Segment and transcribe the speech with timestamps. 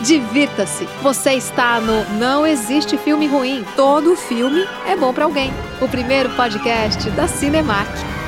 [0.00, 0.86] Divirta-se.
[1.02, 3.64] Você está no Não Existe Filme Ruim.
[3.76, 5.52] Todo filme é bom para alguém.
[5.80, 8.19] O primeiro podcast da Cinemark.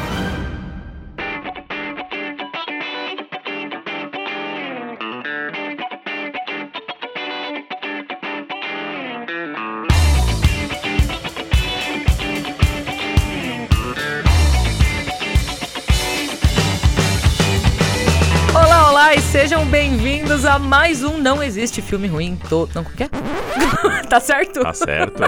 [20.53, 22.37] A mais um Não Existe Filme Ruim.
[22.47, 22.69] Tô...
[22.75, 23.09] Não, que é?
[24.07, 24.61] tá certo?
[24.61, 25.23] Tá certo.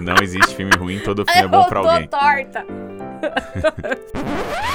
[0.00, 2.08] Não existe filme ruim, todo filme é bom pra Eu alguém.
[2.08, 2.66] tô torta.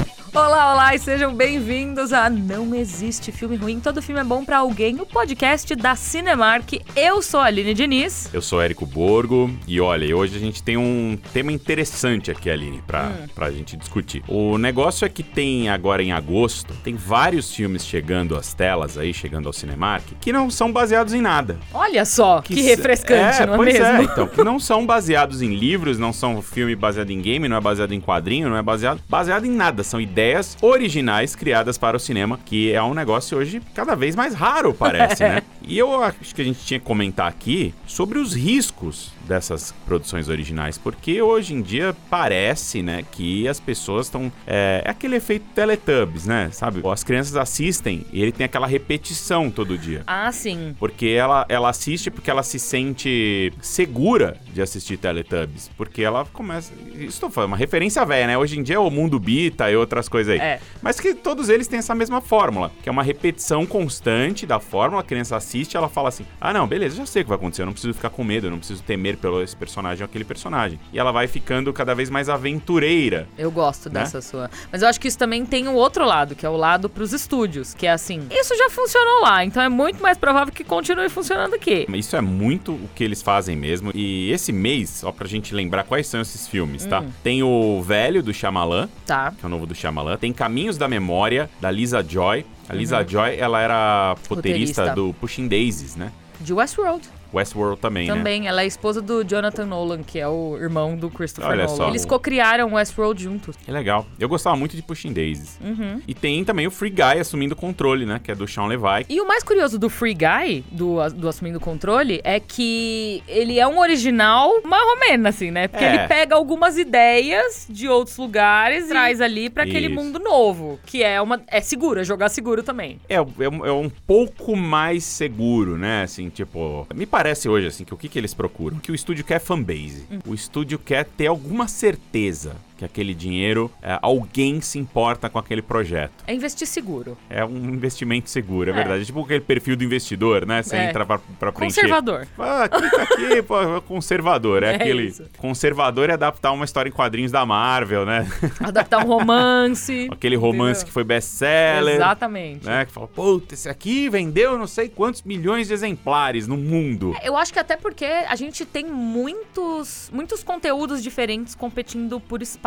[0.34, 4.58] Olá, olá e sejam bem-vindos a Não Existe Filme Ruim, todo filme é bom pra
[4.58, 6.72] alguém, o podcast da Cinemark.
[6.96, 8.30] Eu sou a Aline Diniz.
[8.34, 12.82] Eu sou Érico Borgo e olha, hoje a gente tem um tema interessante aqui, Aline,
[12.84, 13.28] pra, Hum.
[13.32, 14.24] pra gente discutir.
[14.26, 19.14] O negócio é que tem agora em agosto, tem vários filmes chegando às telas aí,
[19.14, 21.58] chegando ao Cinemark, que não são baseados em nada.
[21.72, 23.86] Olha só, que, se- refrescante, não é pois mesmo?
[23.98, 27.56] É, então, que não são baseados em livros, não são filme baseado em game, não
[27.56, 29.84] é baseado em quadrinho, não é baseado, baseado em nada.
[29.84, 30.23] São ideias
[30.62, 35.22] originais criadas para o cinema, que é um negócio hoje cada vez mais raro, parece,
[35.28, 35.42] né?
[35.66, 40.28] E eu acho que a gente tinha que comentar aqui sobre os riscos dessas produções
[40.28, 44.30] originais, porque hoje em dia parece, né, que as pessoas estão...
[44.46, 46.82] É, é aquele efeito Teletubbies, né, sabe?
[46.86, 50.02] As crianças assistem e ele tem aquela repetição todo dia.
[50.06, 50.74] Ah, sim.
[50.78, 55.70] Porque ela, ela assiste porque ela se sente segura de assistir Teletubbies.
[55.76, 56.72] Porque ela começa.
[56.94, 58.38] Isso falando, uma referência velha, né?
[58.38, 60.40] Hoje em dia é o mundo Bita e outras coisas aí.
[60.40, 60.60] É.
[60.82, 65.00] Mas que todos eles têm essa mesma fórmula, que é uma repetição constante da fórmula.
[65.00, 67.62] A criança assiste ela fala assim: ah, não, beleza, já sei o que vai acontecer.
[67.62, 70.24] Eu não preciso ficar com medo, eu não preciso temer pelo esse personagem ou aquele
[70.24, 70.78] personagem.
[70.92, 73.28] E ela vai ficando cada vez mais aventureira.
[73.36, 74.00] Eu gosto Né?
[74.00, 74.50] dessa sua.
[74.72, 77.12] Mas eu acho que isso também tem um outro lado, que é o lado pros
[77.12, 81.08] estúdios, que é assim, isso já funcionou lá, então é muito mais provável que continue
[81.08, 81.86] funcionando aqui.
[81.94, 83.90] Isso é muito o que eles fazem mesmo.
[83.94, 87.04] E esse mês, só pra gente lembrar quais são esses filmes, tá?
[87.22, 89.32] Tem o Velho do Shyamalan, Tá.
[89.38, 90.16] que é o novo do Shyamalan.
[90.16, 92.44] Tem Caminhos da Memória, da Lisa Joy.
[92.68, 94.94] A Lisa Joy, ela era roteirista, Roteirista.
[94.94, 96.12] do Pushing Daisies, né?
[96.40, 97.08] De Westworld.
[97.34, 98.14] Westworld também, né?
[98.14, 101.76] Também, ela é esposa do Jonathan Nolan, que é o irmão do Christopher Olha Nolan.
[101.76, 101.88] só.
[101.88, 103.56] Eles co-criaram Westworld juntos.
[103.66, 104.06] É legal.
[104.18, 105.58] Eu gostava muito de Pushing Daisies.
[105.62, 106.00] Uhum.
[106.06, 108.20] E tem também o Free Guy assumindo o controle, né?
[108.22, 109.06] Que é do Sean Levy.
[109.08, 113.58] E o mais curioso do Free Guy, do, do Assumindo o Controle, é que ele
[113.58, 115.68] é um original marromeno, assim, né?
[115.68, 115.94] Porque É.
[115.94, 119.94] ele pega algumas ideias de outros lugares e traz ali pra aquele Isso.
[119.94, 122.98] mundo novo, que é uma é seguro, é jogar seguro também.
[123.08, 126.02] É, é, um- é um pouco mais seguro, né?
[126.02, 126.86] Assim, tipo.
[126.94, 128.78] Me parece hoje, assim, que o que, que eles procuram?
[128.78, 130.04] Que o estúdio quer fanbase.
[130.26, 135.62] O estúdio quer ter alguma certeza que aquele dinheiro, é, alguém se importa com aquele
[135.62, 136.12] projeto.
[136.26, 137.16] É investir seguro.
[137.30, 138.76] É um investimento seguro, é, É.
[138.76, 139.02] verdade.
[139.02, 140.62] É tipo aquele perfil do investidor, né?
[140.62, 140.88] Você É.
[140.88, 141.82] entra pra, pra preencher.
[141.82, 142.26] Conservador.
[142.38, 144.62] Ah, clica aqui, pô, conservador.
[144.64, 145.04] É, É aquele.
[145.04, 145.24] isso.
[145.38, 148.26] Conservador é adaptar uma história em quadrinhos da Marvel, né?
[148.60, 150.08] Adaptar um romance.
[150.12, 150.86] Aquele romance Entendeu?
[150.86, 151.94] que foi best-seller.
[151.94, 152.66] Exatamente.
[152.66, 157.14] Né, que fala, puta, esse aqui vendeu não sei quantos milhões de exemplares no mundo.
[157.22, 162.63] Eu acho que até porque a gente tem muitos, muitos conteúdos diferentes competindo por espaço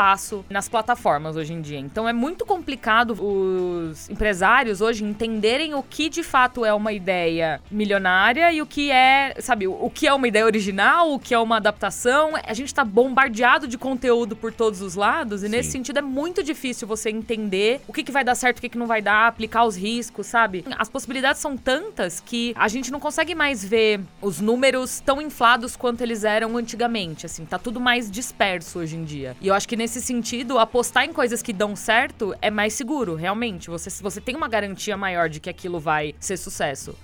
[0.50, 1.80] nas plataformas hoje em dia.
[1.80, 7.60] Então é muito complicado os empresários hoje entenderem o que de fato é uma ideia
[7.72, 11.40] milionária e o que é, sabe, o que é uma ideia original, o que é
[11.40, 12.34] uma adaptação.
[12.46, 15.80] A gente tá bombardeado de conteúdo por todos os lados e nesse Sim.
[15.80, 18.78] sentido é muito difícil você entender o que, que vai dar certo, o que, que
[18.78, 20.64] não vai dar, aplicar os riscos, sabe?
[20.78, 25.76] As possibilidades são tantas que a gente não consegue mais ver os números tão inflados
[25.76, 29.36] quanto eles eram antigamente, assim, tá tudo mais disperso hoje em dia.
[29.42, 33.16] E eu acho que nesse sentido, apostar em coisas que dão certo é mais seguro,
[33.16, 33.70] realmente.
[33.70, 36.96] Você, você tem uma garantia maior de que aquilo vai ser sucesso.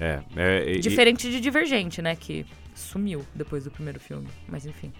[0.00, 4.92] É, é, e- Diferente de Divergente, né, que sumiu depois do primeiro filme, mas enfim.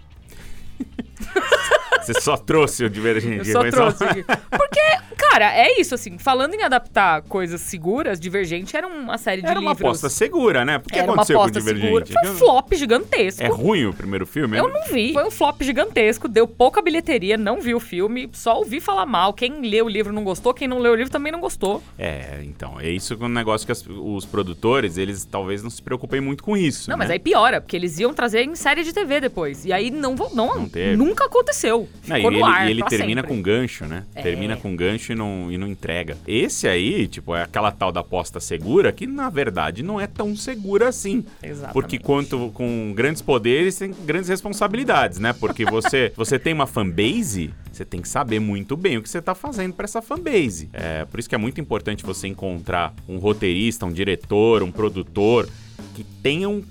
[2.01, 3.49] Você só trouxe o Divergente.
[3.49, 4.23] Eu só trouxe aqui.
[4.23, 4.81] Porque,
[5.17, 6.17] cara, é isso, assim.
[6.17, 9.87] Falando em adaptar coisas seguras, Divergente era uma série de Era uma livros.
[9.87, 10.77] aposta segura, né?
[10.77, 12.03] O que era uma aconteceu com o aposta segura.
[12.05, 12.13] Divergente?
[12.13, 13.43] Foi um flop gigantesco.
[13.43, 14.57] É ruim o primeiro filme?
[14.57, 15.13] Eu não vi.
[15.13, 19.33] Foi um flop gigantesco, deu pouca bilheteria, não vi o filme, só ouvi falar mal.
[19.33, 21.81] Quem leu o livro não gostou, quem não leu o livro também não gostou.
[21.97, 25.69] É, então, é isso que é um negócio que as- os produtores, eles talvez não
[25.69, 26.89] se preocupem muito com isso.
[26.89, 27.03] Não, né?
[27.03, 29.65] mas aí piora, porque eles iam trazer em série de TV depois.
[29.65, 30.95] E aí não, não, Não teve.
[30.95, 31.87] nunca aconteceu.
[32.07, 33.35] Não, e ele, ar e ele termina sempre.
[33.35, 34.03] com gancho, né?
[34.15, 34.21] É.
[34.21, 36.17] Termina com gancho e não, e não entrega.
[36.27, 40.35] Esse aí, tipo, é aquela tal da aposta segura que, na verdade, não é tão
[40.35, 41.23] segura assim.
[41.41, 41.73] Exatamente.
[41.73, 45.33] Porque quanto com grandes poderes tem grandes responsabilidades, né?
[45.33, 49.21] Porque você, você tem uma fanbase, você tem que saber muito bem o que você
[49.21, 50.69] tá fazendo pra essa fanbase.
[50.73, 55.47] É, por isso que é muito importante você encontrar um roteirista, um diretor, um produtor
[55.95, 56.63] que tenham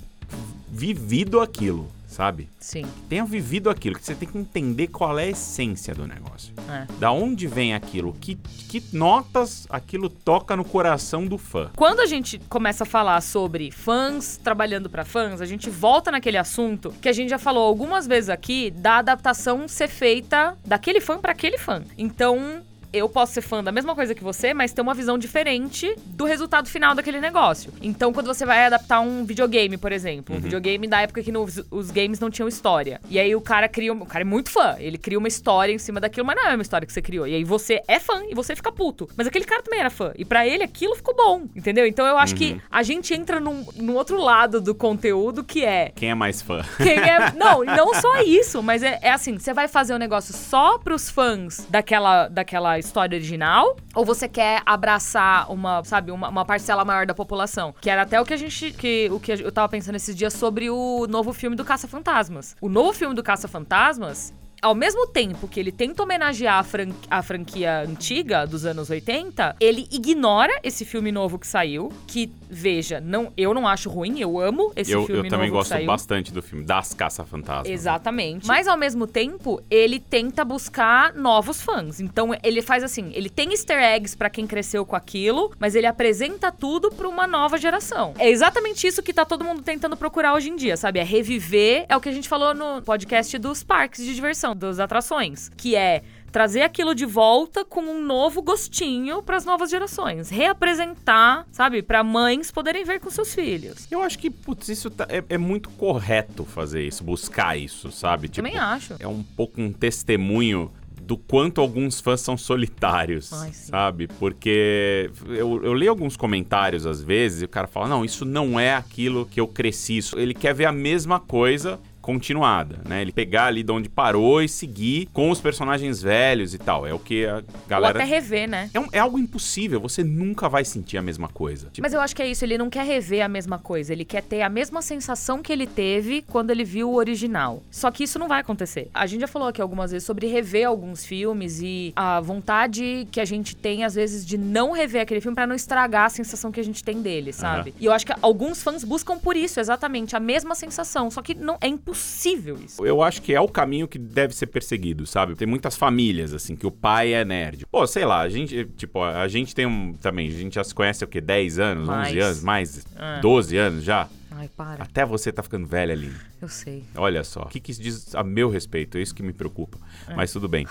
[0.70, 2.48] vivido aquilo, sabe?
[2.58, 2.82] Sim.
[2.82, 6.52] Que tenham vivido aquilo, que você tem que entender qual é a essência do negócio.
[6.68, 6.86] É.
[6.98, 8.12] Da onde vem aquilo?
[8.20, 11.70] Que, que notas aquilo toca no coração do fã?
[11.76, 16.36] Quando a gente começa a falar sobre fãs trabalhando pra fãs, a gente volta naquele
[16.36, 21.18] assunto que a gente já falou algumas vezes aqui da adaptação ser feita daquele fã
[21.18, 21.82] pra aquele fã.
[21.96, 25.94] Então, eu posso ser fã da mesma coisa que você, mas ter uma visão diferente
[26.06, 27.72] do resultado final daquele negócio.
[27.82, 31.62] Então, quando você vai adaptar um videogame, por exemplo, um videogame da época que nos-
[31.70, 33.00] os games não tinham história.
[33.08, 33.92] E aí o cara cria.
[33.92, 34.76] O cara é muito fã.
[34.78, 37.26] Ele cria uma história em cima daquilo, mas não é uma história que você criou.
[37.26, 39.08] E aí você é fã e você fica puto.
[39.16, 40.12] Mas aquele cara também era fã.
[40.16, 41.42] E pra ele aquilo ficou bom.
[41.54, 41.86] Entendeu?
[41.86, 45.92] Então eu acho que a gente entra num, num outro lado do conteúdo que é
[45.94, 46.62] Quem é mais fã?
[46.76, 47.30] quem é.
[47.40, 51.08] Não, não só isso, mas é, é assim: você vai fazer um negócio só pros
[51.10, 53.76] fãs daquela, daquela história original?
[53.94, 57.74] Ou você quer abraçar uma, sabe, uma, uma parcela maior da população?
[57.80, 58.72] Que era até o que a gente.
[58.72, 62.56] Que, o que eu tava pensando esses dias sobre o novo filme do Caça-Fantasmas.
[62.60, 64.34] O novo filme do Caça-Fantasmas.
[64.62, 69.56] Ao mesmo tempo que ele tenta homenagear a, fran- a franquia antiga dos anos 80,
[69.60, 71.92] ele ignora esse filme novo que saiu.
[72.06, 75.58] Que, veja, não, eu não acho ruim, eu amo esse Eu, filme eu também novo
[75.60, 77.68] gosto bastante do filme, das Caça-Fantasmas.
[77.70, 78.46] Exatamente.
[78.46, 82.00] Mas ao mesmo tempo, ele tenta buscar novos fãs.
[82.00, 85.86] Então ele faz assim, ele tem easter eggs pra quem cresceu com aquilo, mas ele
[85.86, 88.14] apresenta tudo pra uma nova geração.
[88.18, 90.98] É exatamente isso que tá todo mundo tentando procurar hoje em dia, sabe?
[90.98, 94.78] É reviver, é o que a gente falou no podcast dos parques de diversão, das
[94.78, 96.02] atrações, que é
[96.32, 102.50] trazer aquilo de volta com um novo gostinho pras novas gerações, reapresentar, sabe, Pra mães
[102.52, 103.86] poderem ver com seus filhos.
[103.90, 108.28] Eu acho que, putz, isso tá- é, é muito correto fazer isso, buscar isso, sabe?
[108.28, 108.94] Tipo, Também acho.
[109.00, 110.70] é um pouco um testemunho
[111.02, 114.06] do quanto alguns fãs são solitários, Ai, sabe?
[114.06, 118.60] Porque eu, eu leio alguns comentários às vezes e o cara fala: não, isso não
[118.60, 119.96] é aquilo que eu cresci.
[119.98, 123.02] Isso, ele quer ver a mesma coisa continuada, né?
[123.02, 126.86] Ele pegar ali de onde parou e seguir com os personagens velhos e tal.
[126.86, 127.98] É o que a Ou galera.
[127.98, 128.70] até rever, né?
[128.74, 131.68] É, um- é algo impossível, você nunca vai sentir a mesma coisa.
[131.72, 134.04] Tipo, Mas eu acho que é isso, ele não quer rever a mesma coisa, ele
[134.04, 137.62] quer ter a mesma sensação que ele teve quando ele viu o original.
[137.70, 138.88] Só que isso não vai acontecer.
[138.94, 143.20] A gente já falou aqui algumas vezes sobre rever alguns filmes e a vontade que
[143.20, 146.50] a gente tem, às vezes, de não rever aquele filme pra não estragar a sensação
[146.50, 147.74] que a gente tem dele, sabe?
[147.78, 151.10] E eu acho que alguns fãs buscam por isso, exatamente, a mesma sensação.
[151.10, 152.84] Só que não é impossível isso.
[152.84, 155.34] Eu acho que é o caminho que deve ser perseguido, sabe?
[155.34, 157.66] Tem muitas famílias, assim, que o pai é nerd.
[157.70, 159.92] Pô, sei lá, a gente, tipo, a gente tem um.
[159.94, 161.20] Também, a gente já se conhece o quê?
[161.20, 162.08] 10 anos, Mais.
[162.08, 163.20] 11 anos, mais É.
[163.20, 164.08] 12 anos já?
[164.32, 166.10] Ai, para, Até você tá ficando velha ali.
[166.40, 166.84] eu sei.
[166.96, 167.42] Olha só.
[167.42, 168.96] O que, que isso diz a meu respeito?
[168.96, 169.76] É isso que me preocupa.
[170.08, 170.14] É.
[170.14, 170.66] Mas tudo bem.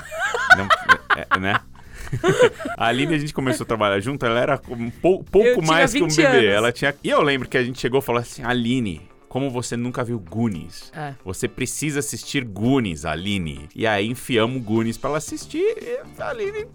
[0.57, 0.65] Não,
[1.17, 1.59] é- é, né?
[2.77, 6.01] A Aline, a gente começou a trabalhar junto, ela era um pou- pouco mais que
[6.01, 6.29] um 20 bebê.
[6.37, 6.45] anos.
[6.45, 6.95] Ela tinha.
[7.03, 10.19] E eu lembro que a gente chegou e falou assim: Aline, como você nunca viu
[10.19, 10.91] Goonies?
[10.93, 11.13] É.
[11.23, 13.69] Você precisa assistir Goonies, Aline.
[13.75, 15.77] E aí enfiamos Goonies pra ela assistir.
[15.81, 16.67] E a Aline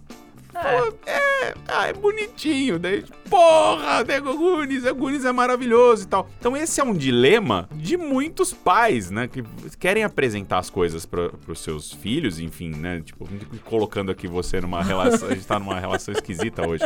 [0.54, 2.78] falou: É, ah, é bonitinho.
[2.78, 6.28] Daí, porra, Goonies, o Goonies é maravilhoso e tal.
[6.38, 9.28] Então esse é um dilema de muitos pais, né?
[9.28, 9.42] Que
[9.78, 13.02] querem apresentar as coisas para pros seus filhos, enfim, né?
[13.04, 13.28] Tipo,
[13.64, 15.28] colocando aqui você numa relação.
[15.28, 16.84] A gente tá numa relação esquisita hoje.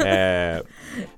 [0.00, 0.64] É,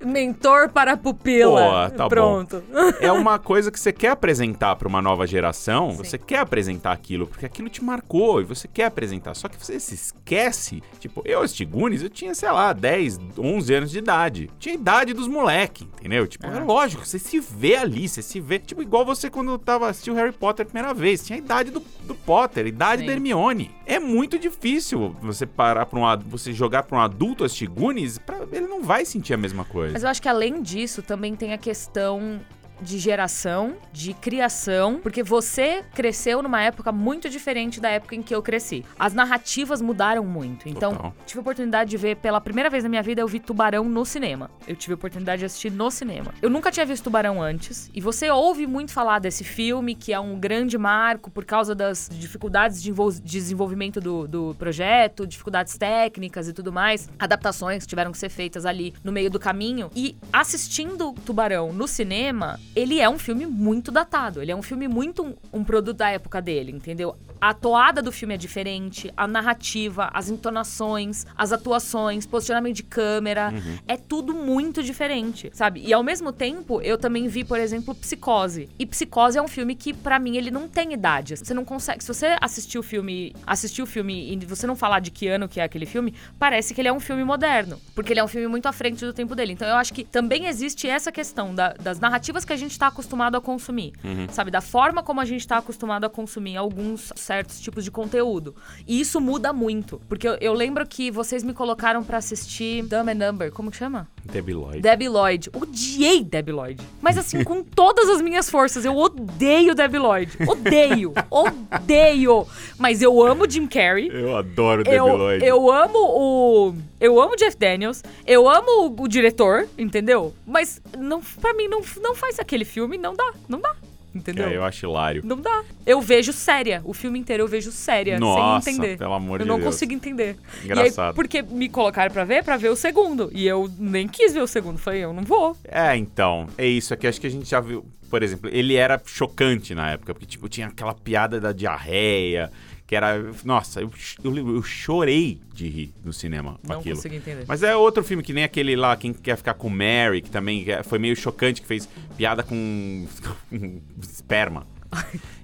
[0.05, 1.91] Mentor para a pupila.
[1.91, 2.09] Pô, tá bom.
[2.09, 2.63] Pronto.
[3.01, 7.27] é uma coisa que você quer apresentar pra uma nova geração, você quer apresentar aquilo,
[7.27, 9.35] porque aquilo te marcou e você quer apresentar.
[9.35, 10.83] Só que você se esquece.
[10.99, 14.51] Tipo, eu assisti Goonies, eu tinha, sei lá, 10, 11 anos de idade.
[14.59, 16.27] Tinha a idade dos moleque, entendeu?
[16.27, 18.59] Tipo, é lógico, você se vê ali, você se vê.
[18.59, 21.25] Tipo, igual você quando tava assistindo Harry Potter a primeira vez.
[21.25, 23.07] Tinha a idade do, do Potter, a idade Sim.
[23.07, 23.71] da Hermione.
[23.87, 28.41] É muito difícil você parar pra um você jogar pra um adulto assistir Goonies, pra,
[28.53, 29.93] ele não vai sentir a mesma coisa.
[29.95, 32.41] Mas eu acho que além disso, também tem a questão
[32.81, 38.35] de geração, de criação, porque você cresceu numa época muito diferente da época em que
[38.35, 38.85] eu cresci.
[38.99, 40.69] As narrativas mudaram muito.
[40.69, 41.15] Então, Total.
[41.27, 44.05] tive a oportunidade de ver pela primeira vez na minha vida eu vi Tubarão no
[44.05, 44.51] cinema.
[44.67, 46.33] Eu tive a oportunidade de assistir no cinema.
[46.41, 50.21] Eu nunca tinha visto Tubarão antes, e você ouve muito falar desse filme, que é
[50.21, 56.49] um grande marco por causa das dificuldades de envol- desenvolvimento do, do projeto, dificuldades técnicas
[56.49, 59.91] e tudo mais, adaptações que tiveram que ser feitas ali no meio do caminho.
[59.95, 64.41] E assistindo Tubarão no cinema, ele é um filme muito datado.
[64.41, 67.17] Ele é um filme muito um, um produto da época dele, entendeu?
[67.41, 73.53] A toada do filme é diferente, a narrativa, as entonações, as atuações, posicionamento de câmera,
[73.89, 75.81] é tudo muito diferente, sabe?
[75.85, 78.69] E ao mesmo tempo, eu também vi, por exemplo, Psicose.
[78.79, 81.37] E Psicose é um filme que, pra mim, ele não tem idade.
[81.37, 82.03] Você não consegue.
[82.05, 85.49] Se você assistir o filme, assistir o filme e você não falar de que ano
[85.49, 87.81] que é aquele filme, parece que ele é um filme moderno.
[87.95, 89.53] Porque ele é um filme muito à frente do tempo dele.
[89.55, 92.87] Então eu acho que também existe essa questão da- das narrativas que a gente tá
[92.87, 93.93] acostumado a consumir.
[94.31, 94.51] Sabe?
[94.51, 98.55] Da forma como a gente tá acostumado a consumir alguns certos tipos de conteúdo.
[98.87, 100.01] E isso muda muito.
[100.09, 103.51] Porque eu, eu lembro que vocês me colocaram pra assistir Dumb and Number.
[103.53, 104.07] Como que chama?
[104.25, 104.81] Debbie Lloyd.
[104.81, 105.51] Debbie Lloyd.
[105.55, 106.83] Odiei Debbie Lloyd.
[107.01, 110.31] Mas assim, com todas as minhas forças, eu odeio Debbie Lloyd.
[110.47, 111.13] Odeio.
[111.31, 112.47] odeio.
[112.79, 114.09] Mas eu amo Jim Carrey.
[114.13, 115.45] Eu adoro Debbie Eu, Lloyd.
[115.45, 116.75] eu amo o.
[117.01, 118.03] Eu amo Jeff Daniels.
[118.27, 120.35] Eu amo o, o diretor, entendeu?
[120.47, 123.33] Mas não, pra mim não, não faz aquele filme, não dá.
[123.49, 123.75] Não dá.
[124.13, 124.49] Entendeu?
[124.49, 125.23] É, eu acho hilário.
[125.25, 125.63] Não dá.
[125.87, 126.83] Eu vejo séria.
[126.85, 128.99] O filme inteiro eu vejo séria, Nossa, sem entender.
[128.99, 129.67] pelo amor eu de não Deus.
[129.73, 130.37] consigo entender.
[130.65, 131.11] Engraçado.
[131.11, 133.31] aí, porque me colocaram pra ver, pra ver o segundo.
[133.33, 134.79] E eu nem quis ver o segundo.
[134.79, 135.57] Falei, eu não vou.
[135.65, 137.07] É, então, é isso aqui.
[137.07, 140.49] Acho que a gente já viu, por exemplo, ele era chocante na época, porque, tipo,
[140.49, 142.51] tinha aquela piada da diarreia,
[142.91, 143.25] que era.
[143.45, 143.89] Nossa, eu,
[144.25, 146.97] eu, eu chorei de rir no cinema com Não aquilo.
[146.97, 147.45] consigo entender.
[147.47, 150.69] Mas é outro filme que nem aquele lá, Quem Quer Ficar com Mary, que também
[150.69, 153.07] é- foi meio chocante, que fez piada com,
[153.49, 154.67] com esperma.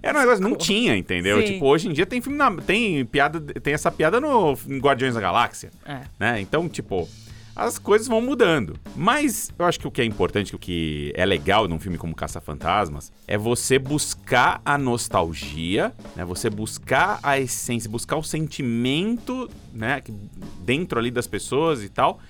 [0.03, 1.41] Era um negócio não tinha, entendeu?
[1.41, 1.53] Sim.
[1.53, 5.15] Tipo, hoje em dia tem filme na, tem piada, tem essa piada no em Guardiões
[5.15, 6.01] da Galáxia É.
[6.19, 6.41] né?
[6.41, 7.09] Então, tipo,
[7.57, 8.79] as coisas vão mudando.
[8.95, 12.15] Mas eu acho que o que é importante, o que é legal num filme como
[12.15, 16.25] Caça-Fantasmas, é você buscar a nostalgia, né?
[16.27, 20.03] Você buscar a essência, buscar o sentimento, né?
[20.61, 22.21] Dentro ali das pessoas e tal.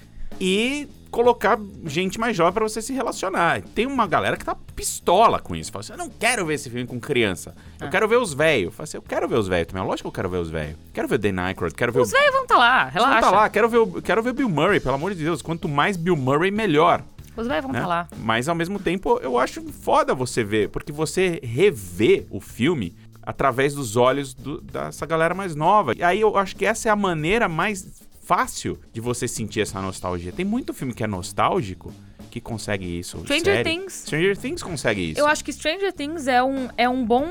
[0.40, 3.62] E colocar gente mais jovem pra você se relacionar.
[3.74, 5.72] Tem uma galera que tá pistola com isso.
[5.72, 7.54] Fala assim, eu não quero ver esse filme com criança.
[7.80, 7.90] Eu Ah.
[7.90, 8.74] quero ver os velhos.
[8.74, 9.84] Fala assim, eu quero ver os velhos também.
[9.86, 10.76] Lógico que eu quero ver os velhos.
[10.92, 12.98] Quero ver o Dan Aykroyd, quero ver Os o velhos vão estar lá, Relaxa.
[13.14, 13.20] relaxa.
[13.20, 15.40] tá lá, quero ver, o, quero ver Bill Murray, pelo amor de Deus.
[15.42, 17.02] Quanto mais Bill Murray, melhor.
[17.36, 17.78] Os velhos vão né?
[17.80, 18.08] estar lá.
[18.18, 23.74] Mas ao mesmo tempo, eu acho foda você ver, porque você revê o filme através
[23.74, 25.92] dos olhos do- dessa galera mais nova.
[25.96, 29.80] E aí eu acho que essa é a maneira mais fácil de você sentir essa
[29.80, 30.32] nostalgia.
[30.32, 31.94] Tem muito filme que é nostálgico
[32.36, 33.18] que consegue isso.
[33.20, 33.64] Stranger série.
[33.64, 33.92] Things.
[34.06, 35.20] Stranger Things consegue isso.
[35.20, 37.26] Eu acho que Stranger Things é um, é um bom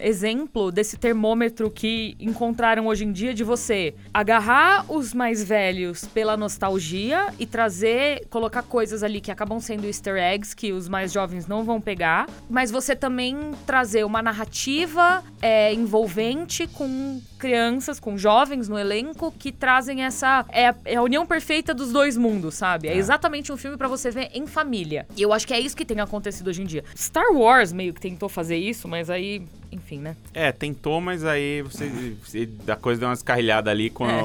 [0.00, 6.36] exemplo desse termômetro que encontraram hoje em dia de você agarrar os mais velhos pela
[6.36, 11.46] nostalgia e trazer, colocar coisas ali que acabam sendo easter eggs que os mais jovens
[11.46, 13.36] não vão pegar, mas você também
[13.66, 20.68] trazer uma narrativa é, envolvente com crianças, com jovens no elenco que trazem essa é,
[20.68, 22.88] a- é a união perfeita dos dois mundos, sabe?
[22.88, 22.96] É, É.
[22.96, 25.06] exatamente um filme pra você ver em família.
[25.16, 26.84] E eu acho que é isso que tem acontecido hoje em dia.
[26.96, 30.16] Star Wars meio que tentou fazer isso, mas aí, enfim, né?
[30.34, 34.06] É, tentou, mas aí você, você- a coisa deu uma escarrilhada ali com.
[34.08, 34.20] É.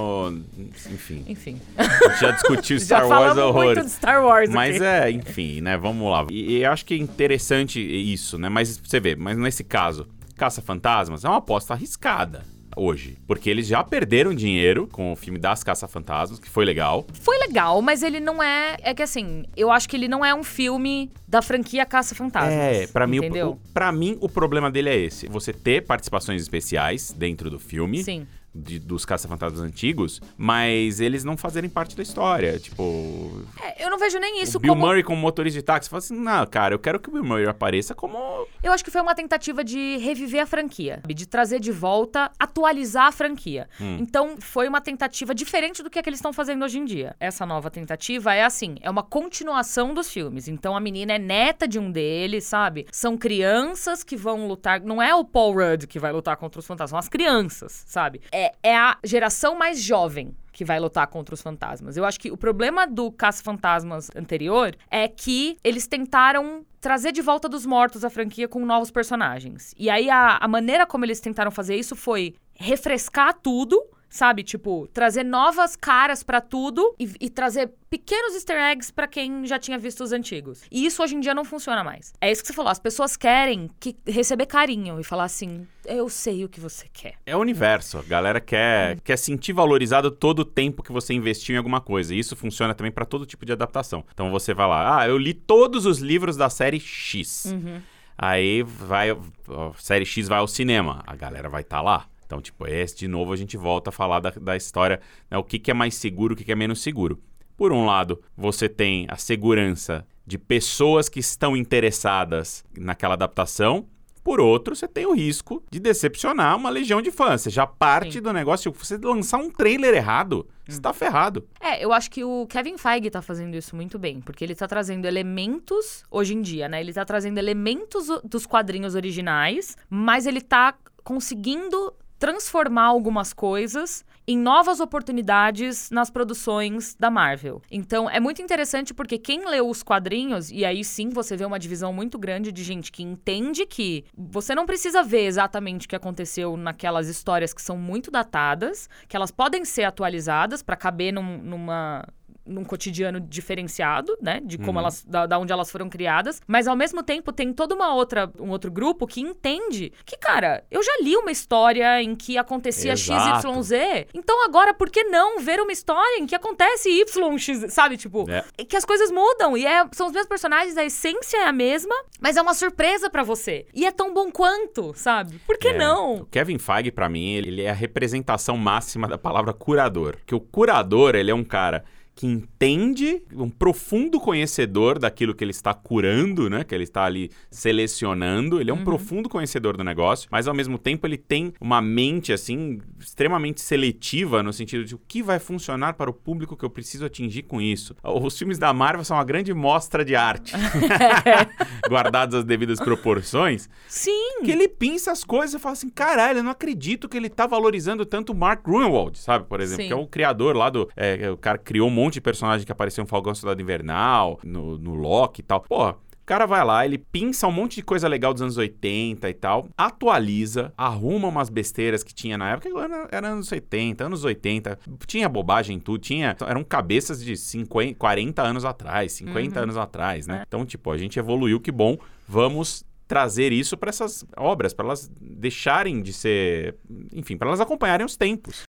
[0.91, 1.23] Enfim.
[1.27, 1.61] Enfim.
[1.77, 3.73] A gente já discutiu Star Já Wars horrores.
[3.75, 4.85] muito de Star Wars Mas aqui.
[4.85, 5.77] é, enfim, né?
[5.77, 6.25] Vamos lá.
[6.29, 8.49] E, e eu acho que é interessante isso, né?
[8.49, 12.43] Mas você vê, mas nesse caso, Caça-Fantasmas é uma aposta arriscada
[12.77, 13.17] hoje.
[13.27, 17.05] Porque eles já perderam dinheiro com o filme das Caça-Fantasmas, que foi legal.
[17.13, 18.77] Foi legal, mas ele não é.
[18.81, 22.53] É que assim, eu acho que ele não é um filme da franquia Caça-Fantasmas.
[22.53, 23.50] É, pra mim, o, entendeu?
[23.50, 25.27] o, pra mim, o problema dele é esse.
[25.27, 28.03] Você ter participações especiais dentro do filme.
[28.03, 28.27] Sim.
[28.57, 32.59] De- dos caça-fantasmas antigos, mas eles não fazerem parte da história.
[32.59, 34.85] Tipo, É, eu não vejo nem isso o Bill como.
[34.85, 37.47] Murray como motorista de táxi, fala assim, não, cara, eu quero que o Bill Murray
[37.47, 38.17] apareça como
[38.63, 43.07] Eu acho que foi uma tentativa de reviver a franquia, de trazer de volta, atualizar
[43.07, 43.69] a franquia.
[43.79, 43.97] Hum.
[43.99, 47.15] Então, foi uma tentativa diferente do que, é que eles estão fazendo hoje em dia.
[47.19, 50.47] Essa nova tentativa é assim, é uma continuação dos filmes.
[50.47, 52.87] Então, a menina é neta de um deles, sabe?
[52.91, 56.65] São crianças que vão lutar, não é o Paul Rudd que vai lutar contra os
[56.65, 58.21] fantasmas, são as crianças, sabe?
[58.31, 61.97] É, é a geração mais jovem que vai lutar contra os fantasmas.
[61.97, 67.47] Eu acho que o problema do Caça-Fantasmas anterior é que eles tentaram trazer de volta
[67.47, 69.75] dos mortos a franquia com novos personagens.
[69.77, 73.79] E aí a, a maneira como eles tentaram fazer isso foi refrescar tudo.
[74.09, 79.45] Sabe, tipo, trazer novas caras pra tudo e, e trazer pequenos easter eggs pra quem
[79.45, 80.63] já tinha visto os antigos.
[80.71, 82.13] E isso hoje em dia não funciona mais.
[82.21, 86.09] É isso que você falou, as pessoas querem que, receber carinho e falar assim: eu
[86.09, 87.15] sei o que você quer.
[87.25, 87.97] É o universo.
[87.97, 92.13] A galera quer, quer sentir valorizado todo o tempo que você investiu em alguma coisa.
[92.13, 94.03] E isso funciona também pra todo tipo de adaptação.
[94.13, 97.45] Então você vai lá, ah, eu li todos os livros da série X.
[97.45, 97.81] Uhum.
[98.17, 99.11] Aí vai,
[99.47, 101.03] ó, série X vai ao cinema.
[101.05, 102.07] A galera vai estar lá.
[102.27, 105.00] Então, tipo, esse de novo a gente volta a falar da, da história,
[105.31, 107.19] né, o que, que é mais seguro, o que, que é menos seguro.
[107.55, 113.88] Por um lado, você tem a segurança de pessoas que estão interessadas naquela adaptação.
[114.24, 117.41] Por outro, você tem o risco de decepcionar uma legião de fãs.
[117.41, 118.22] Você já parte Sim.
[118.22, 118.74] do negócio.
[118.74, 121.48] Se você lançar um trailer errado, você tá ferrado.
[121.62, 124.67] É, eu acho que o Kevin Feige tá fazendo isso muito bem, porque ele tá
[124.67, 126.81] trazendo elementos, hoje em dia, né?
[126.81, 134.38] Ele tá trazendo elementos dos quadrinhos originais, mas ele tá conseguindo transformar algumas coisas em
[134.38, 137.62] novas oportunidades nas produções da Marvel.
[137.71, 141.57] Então, é muito interessante porque quem leu os quadrinhos, e aí sim você vê uma
[141.57, 145.95] divisão muito grande de gente que entende que você não precisa ver exatamente o que
[145.95, 151.38] aconteceu naquelas histórias que são muito datadas, que elas podem ser atualizadas para caber num-
[151.38, 152.03] numa
[152.47, 156.75] num cotidiano diferenciado, né, de como elas da, da onde elas foram criadas, mas ao
[156.75, 160.91] mesmo tempo tem toda uma outra um outro grupo que entende que, cara, eu já
[161.01, 163.47] li uma história em que acontecia Exato.
[163.63, 163.71] XYZ,
[164.13, 168.43] então agora por que não ver uma história em que acontece YX, sabe, tipo, É.
[168.63, 171.95] que as coisas mudam e é- são os mesmos personagens, a essência é a mesma,
[172.19, 173.65] mas é uma surpresa pra você.
[173.73, 175.39] E é tão bom quanto, sabe?
[175.45, 176.25] Por que É, O não?
[176.31, 180.17] Kevin Feige, pra mim, ele ele é a representação máxima da palavra curador.
[180.25, 181.83] Que o curador, ele é um cara
[182.17, 186.63] que entende, um profundo conhecedor daquilo que ele está curando, né?
[186.63, 188.59] Que ele está ali selecionando.
[188.59, 192.33] Ele é um profundo conhecedor do negócio, mas ao mesmo tempo ele tem uma mente,
[192.33, 196.71] assim, extremamente seletiva no sentido de o que vai funcionar para o público que eu
[196.71, 197.95] preciso atingir com isso.
[198.03, 200.53] Os filmes da Marvel são uma grande mostra de arte,
[201.88, 204.41] guardadas as devidas proporções Sim.
[204.43, 207.45] que ele pinça as coisas e fala assim, caralho, eu não acredito que ele tá
[207.45, 209.88] valorizando tanto o Mark Grunewald, sabe, por exemplo, Sim.
[209.89, 210.89] que é o criador lá do...
[210.95, 214.77] é, o cara criou um monte de personagem que apareceu no Falcão Soldado Invernal, no,
[214.77, 215.61] no Loki e tal.
[215.61, 219.29] Porra, o cara vai lá, ele pinça um monte de coisa legal dos anos 80
[219.29, 224.25] e tal, atualiza, arruma umas besteiras que tinha na época, era, era anos 70, anos
[224.25, 229.77] 80, tinha bobagem em tudo, tinha, eram cabeças de 50, 40 anos atrás, 50 anos
[229.77, 230.43] atrás, né?
[230.45, 231.97] Então, tipo, a gente evoluiu, que bom,
[232.27, 236.75] vamos trazer isso para essas obras, para elas deixarem de ser,
[237.13, 238.63] enfim, para elas acompanharem os tempos.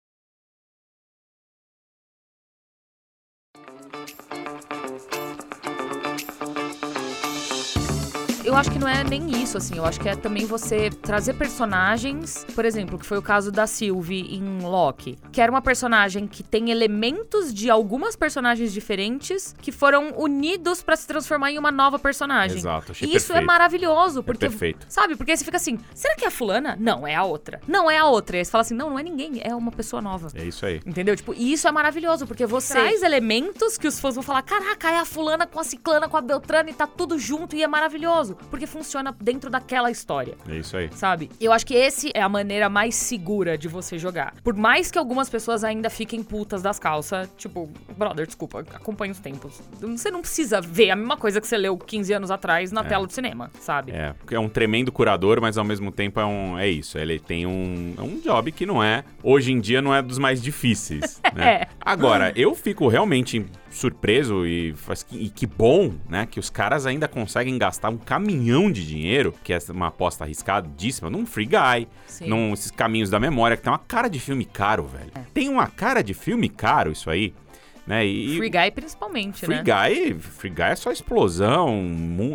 [8.48, 9.76] Eu acho que não é nem isso, assim.
[9.76, 13.66] Eu acho que é também você trazer personagens, por exemplo, que foi o caso da
[13.66, 19.70] Sylvie em Loki, que era uma personagem que tem elementos de algumas personagens diferentes que
[19.70, 22.56] foram unidos pra se transformar em uma nova personagem.
[22.56, 23.46] Exato, achei E isso é perfeito.
[23.46, 24.86] maravilhoso, porque perfeito.
[24.88, 25.14] sabe?
[25.14, 26.74] Porque aí você fica assim, será que é a fulana?
[26.80, 27.60] Não, é a outra.
[27.68, 28.36] Não é a outra.
[28.36, 30.28] E aí você fala assim, não, não é ninguém, é uma pessoa nova.
[30.34, 30.80] É isso aí.
[30.86, 31.14] Entendeu?
[31.14, 34.90] Tipo, e isso é maravilhoso, porque você traz elementos que os fãs vão falar: caraca,
[34.90, 37.66] é a fulana com a ciclana, com a Beltrana e tá tudo junto e é
[37.66, 38.37] maravilhoso.
[38.50, 40.34] Porque funciona dentro daquela história.
[40.48, 40.90] É isso aí.
[40.92, 41.30] Sabe?
[41.40, 44.34] Eu acho que esse é a maneira mais segura de você jogar.
[44.42, 49.18] Por mais que algumas pessoas ainda fiquem putas das calças, tipo, brother, desculpa, acompanha os
[49.18, 49.60] tempos.
[49.80, 53.06] Você não precisa ver a mesma coisa que você leu 15 anos atrás na tela
[53.06, 53.92] do cinema, sabe?
[53.92, 56.98] É, porque é um tremendo curador, mas ao mesmo tempo é um é isso.
[56.98, 60.18] Ele tem um, é um job que não é, hoje em dia não é dos
[60.18, 61.48] mais difíceis, né?
[61.48, 61.68] É.
[61.80, 66.86] Agora, eu fico realmente surpreso e, faz que, e que bom, né, que os caras
[66.86, 71.88] ainda conseguem gastar um caminhão de dinheiro, que é uma aposta arriscadíssima, num Free Guy,
[72.06, 72.28] Sim.
[72.28, 75.12] num esses caminhos da memória, que tem uma cara de filme caro, velho.
[75.32, 77.34] Tem uma cara de filme caro isso aí,
[77.86, 78.04] né?
[78.04, 79.64] E, Free Guy principalmente, Free né?
[79.64, 81.68] Guy, Free Guy é só explosão,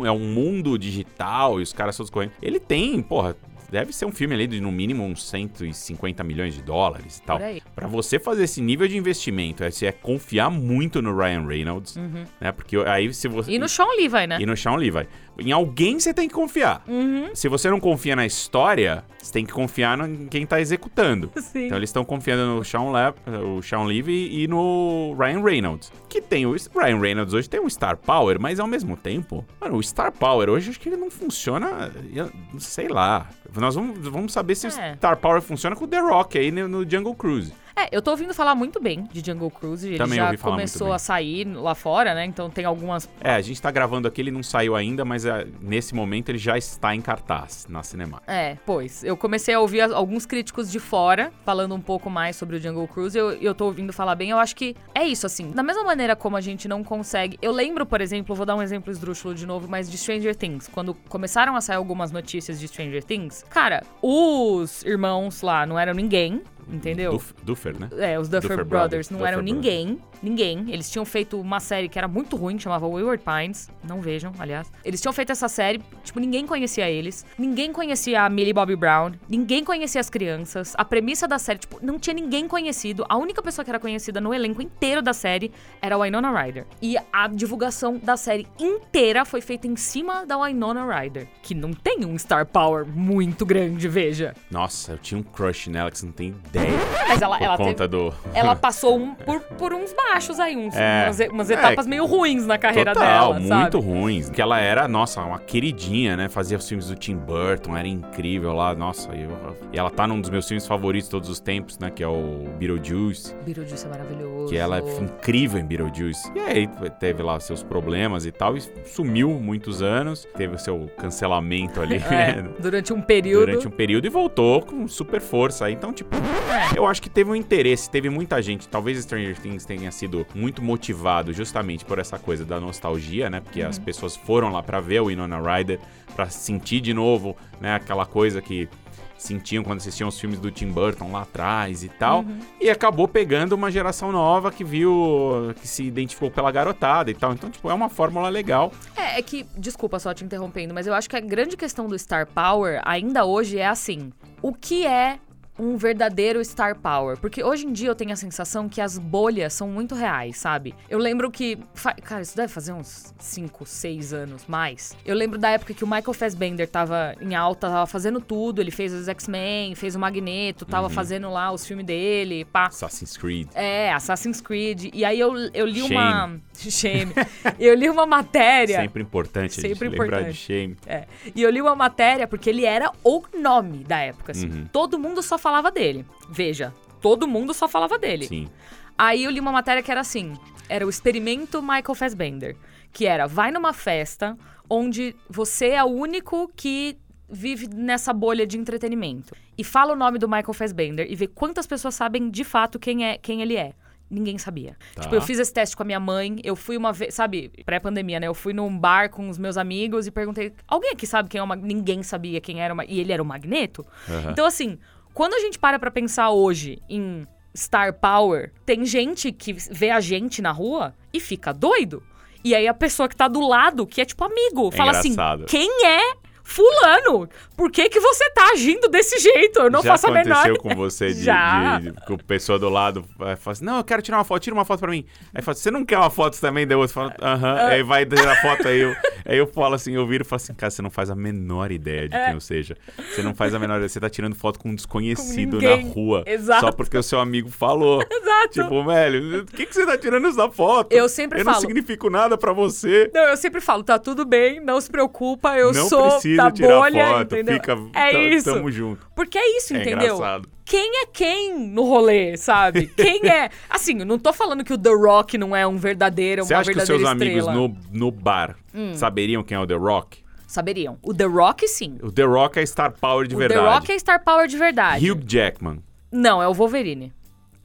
[0.04, 2.32] é um mundo digital e os caras todos correndo.
[2.42, 3.36] Ele tem, porra,
[3.70, 7.38] deve ser um filme ali de no mínimo uns 150 milhões de dólares e tal.
[7.74, 11.96] Pra você fazer esse nível de investimento, é, você é confiar muito no Ryan Reynolds,
[12.40, 12.52] né?
[12.52, 13.56] Porque aí se você Uhum.
[13.56, 14.38] E no Sean Levi, né?
[14.40, 15.06] e no Sean Levi.
[15.38, 16.84] Em alguém você tem que confiar.
[16.86, 17.34] Uhum.
[17.34, 21.30] Se você não confia na história, você tem que confiar em quem tá executando.
[21.36, 21.66] Sim.
[21.66, 25.92] Então eles estão confiando no Sean, Le o Sean Levy e no Ryan Reynolds.
[26.14, 29.76] Que tem o Ryan Reynolds hoje tem um Star Power, mas ao mesmo tempo, mano,
[29.78, 33.28] o Star Power hoje acho que ele não funciona, eu- sei lá.
[33.56, 34.92] Nós vamos, vamos saber se É.
[34.92, 37.52] o Star Power funciona com o The Rock aí no, no Jungle Cruise.
[37.76, 39.86] É, eu tô ouvindo falar muito bem de Jungle Cruise.
[39.86, 42.24] Ele Também já começou a sair lá fora, né?
[42.24, 43.08] Então tem algumas.
[43.20, 46.38] É, a gente tá gravando aqui, ele não saiu ainda, mas é, nesse momento ele
[46.38, 48.22] já está em cartaz na Cinema.
[48.26, 49.02] É, pois.
[49.02, 52.86] Eu comecei a ouvir alguns críticos de fora falando um pouco mais sobre o Jungle
[52.86, 53.16] Cruise.
[53.16, 54.30] Eu, eu tô ouvindo falar bem.
[54.30, 55.50] Eu acho que é isso, assim.
[55.50, 57.38] Da mesma maneira como a gente não consegue.
[57.42, 60.68] Eu lembro, por exemplo, vou dar um exemplo esdrúxulo de novo, mas de Stranger Things.
[60.68, 65.92] Quando começaram a sair algumas notícias de Stranger Things, cara, os irmãos lá não eram
[65.92, 66.42] ninguém.
[66.68, 67.12] Entendeu?
[67.12, 67.88] Duf- Duffer, né?
[67.98, 68.68] É, os Duffer, Duffer Brothers
[69.08, 69.64] Brothers, não Duffer eram Brothers.
[69.64, 70.64] ninguém, ninguém.
[70.72, 73.68] Eles tinham feito uma série que era muito ruim, que chamava Wayward Pines.
[73.86, 74.70] Não vejam, aliás.
[74.84, 77.24] Eles tinham feito essa série, tipo, ninguém conhecia eles.
[77.38, 79.12] Ninguém conhecia a Millie Bobby Brown.
[79.28, 80.74] Ninguém conhecia as crianças.
[80.76, 83.04] A premissa da série, tipo, não tinha ninguém conhecido.
[83.08, 86.66] A única pessoa que era conhecida no elenco inteiro da série era a Winona Ryder.
[86.80, 91.72] E a divulgação da série inteira foi feita em cima da Winona Ryder, que não
[91.72, 94.34] tem um star power muito grande, veja.
[94.50, 96.78] Nossa, eu tinha um crush nela que você não tem ideia.
[97.08, 98.14] Mas ela, por ela conta teve- do.
[98.34, 101.04] ela passou um, por, por uns baixos aí, uns, É.
[101.06, 103.86] umas, umas É, etapas meio ruins na carreira Total, dela, muito sabe?
[103.86, 104.30] ruins.
[104.30, 106.28] Que ela era, nossa, uma queridinha, né?
[106.28, 109.14] Fazia os filmes do Tim Burton, era incrível lá, nossa.
[109.14, 111.90] E, eu- e ela tá num dos meus filmes favoritos de todos os tempos, né?
[111.90, 113.34] Que é o Beetlejuice.
[113.44, 114.48] Beetlejuice é maravilhoso.
[114.52, 116.30] Que ela é incrível em Beetlejuice.
[116.34, 116.68] E aí
[117.00, 120.26] teve lá seus problemas e tal, e sumiu muitos anos.
[120.36, 121.94] Teve o seu cancelamento ali.
[122.14, 123.46] É, durante um período.
[123.46, 125.70] Durante um período e voltou com super força.
[125.70, 126.43] Então, tipo, É.
[126.76, 128.68] eu acho que teve um interesse, teve muita gente.
[128.68, 133.40] Talvez Stranger Things tenha sido muito motivado justamente por essa coisa da nostalgia, né?
[133.40, 133.68] Porque Uhum.
[133.68, 135.78] as pessoas foram lá pra ver o Winona Ryder,
[136.14, 137.74] pra sentir de novo, né?
[137.74, 138.68] Aquela coisa que
[139.16, 142.20] sentiam quando assistiam os filmes do Tim Burton lá atrás e tal.
[142.20, 142.38] Uhum.
[142.60, 147.32] E acabou pegando uma geração nova que viu, que se identificou pela garotada e tal.
[147.32, 148.70] Então, tipo, é uma fórmula legal.
[148.96, 151.98] É, é que, desculpa só te interrompendo, mas eu acho que a grande questão do
[151.98, 155.18] Star Power ainda hoje é assim: o que é
[155.58, 157.16] um verdadeiro Star Power?
[157.18, 160.74] Porque hoje em dia eu tenho a sensação que as bolhas são muito reais, sabe?
[160.88, 161.58] Eu lembro que.
[162.02, 164.96] Cara, isso deve fazer uns 5, 6 anos mais.
[165.04, 168.60] Eu lembro da época que o Michael Fassbender tava em alta, tava fazendo tudo.
[168.60, 172.66] Ele fez os X-Men, fez o Magneto, tava fazendo lá os filmes dele, pá.
[172.66, 173.48] Assassin's Creed.
[173.54, 174.90] É, Assassin's Creed.
[174.92, 176.38] E aí eu, eu li uma.
[176.56, 177.12] Shame.
[177.58, 178.80] eu li uma matéria.
[178.80, 180.32] Sempre importante Sempre lembrar importante.
[180.32, 180.76] de Shame.
[180.86, 181.04] É.
[181.34, 184.48] E eu li uma matéria porque ele era o nome da época, assim.
[184.48, 184.68] Uhum.
[184.72, 186.06] Todo mundo só falava dele.
[186.30, 188.26] Veja, todo mundo só falava dele.
[188.26, 188.48] Sim.
[188.96, 190.32] Aí eu li uma matéria que era assim:
[190.68, 192.56] era o experimento Michael Fassbender.
[192.92, 194.36] Que era, vai numa festa
[194.70, 196.96] onde você é o único que
[197.28, 199.34] vive nessa bolha de entretenimento.
[199.58, 203.04] E fala o nome do Michael Fassbender e vê quantas pessoas sabem de fato quem
[203.04, 203.72] é quem ele é.
[204.08, 204.76] Ninguém sabia.
[204.94, 205.02] Tá.
[205.02, 208.20] Tipo, eu fiz esse teste com a minha mãe, eu fui uma vez, sabe, pré-pandemia,
[208.20, 208.28] né?
[208.28, 211.42] Eu fui num bar com os meus amigos e perguntei: alguém aqui sabe quem é
[211.42, 213.84] o Mag-" Ninguém sabia quem era o Mag- E ele era o Magneto?
[214.08, 214.30] Aham.
[214.30, 214.78] Então, assim,
[215.14, 220.00] quando a gente para pra pensar hoje em Star Power, tem gente que vê a
[220.00, 222.02] gente na rua e fica doido.
[222.44, 225.10] E aí a pessoa que tá do lado, que é tipo amigo, É fala assim:
[225.12, 225.44] engraçado.
[225.46, 227.26] quem é Fulano?
[227.56, 229.60] Por que, que você tá agindo desse jeito?
[229.60, 230.32] Eu não Já faço a menor.
[230.46, 231.78] aconteceu com você de, Já.
[231.78, 234.54] de, de- pessoa do lado vai falar assim, não, eu quero tirar uma foto, tira
[234.54, 235.06] uma foto pra mim.
[235.34, 236.66] Aí fala, você não quer uma foto também?
[236.66, 237.66] Daí o outro fala, aham, Ah.
[237.72, 240.36] aí vai tirar a foto, aí eu, aí eu falo assim, eu viro e falo
[240.42, 242.24] assim, cara, você não faz a menor ideia de É.
[242.26, 242.76] quem eu seja.
[243.10, 245.76] Você não faz a menor ideia, você tá tirando foto com um desconhecido Com na
[245.92, 246.22] rua.
[246.26, 246.60] Exato.
[246.66, 248.02] Só porque o seu amigo falou.
[248.10, 248.48] Exato.
[248.50, 250.92] Tipo, velho, o que, que você tá tirando essa foto?
[250.92, 251.62] Eu sempre Eu não falo.
[251.62, 253.10] significo nada pra você.
[253.14, 256.78] Não, eu sempre falo, tá tudo bem, não se preocupa, eu não sou da tirar
[256.78, 257.54] bolha, foto, entendeu?
[257.54, 258.52] fica, é ta- isso.
[258.54, 259.06] tamo junto.
[259.14, 260.14] Porque é isso, É entendeu?
[260.14, 260.48] engraçado.
[260.64, 262.86] Quem é quem no rolê, sabe?
[262.96, 263.50] Quem é.
[263.68, 266.72] Assim, não tô falando que o The Rock não é um verdadeiro, uma Você acha
[266.72, 267.52] que os seus amigos estrela.
[267.52, 267.76] Hum.
[267.90, 268.56] no, no bar
[268.94, 270.24] saberiam quem é o The Rock?
[270.46, 270.98] Saberiam.
[271.02, 271.98] O The Rock, sim.
[272.02, 273.60] O The Rock é Star Power de o verdade.
[273.60, 275.10] The Rock é Star Power de verdade.
[275.10, 275.82] Hugh Jackman.
[276.10, 277.12] Não, é o Wolverine.